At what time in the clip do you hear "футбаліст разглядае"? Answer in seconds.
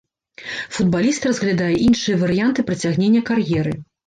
0.77-1.75